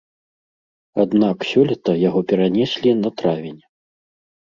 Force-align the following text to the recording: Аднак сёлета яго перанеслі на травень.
Аднак 1.03 1.45
сёлета 1.51 1.91
яго 2.07 2.19
перанеслі 2.35 2.99
на 3.07 3.15
травень. 3.21 3.61